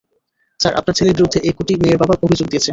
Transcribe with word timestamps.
Sir, 0.59 0.73
আপনার 0.75 0.95
ছেলের 0.97 1.15
বিরুদ্ধে 1.17 1.39
এ 1.43 1.51
কটি 1.57 1.73
মেয়ের 1.81 1.99
বাবা 2.01 2.15
অভিযোগ 2.25 2.47
দিয়েছে। 2.49 2.69